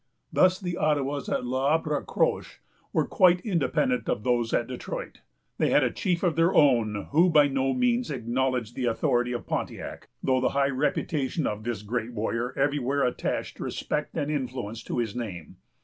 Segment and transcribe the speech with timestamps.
[0.33, 2.57] Thus the Ottawas at L'Arbre Croche
[2.91, 5.21] were quite independent of those at Detroit.
[5.59, 9.45] They had a chief of their own, who by no means acknowledged the authority of
[9.45, 14.97] Pontiac, though the high reputation of this great warrior everywhere attached respect and influence to
[14.97, 15.57] his name.